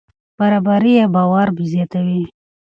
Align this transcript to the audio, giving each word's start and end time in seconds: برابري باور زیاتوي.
برابري 0.37 0.95
باور 1.13 1.47
زیاتوي. 1.71 2.23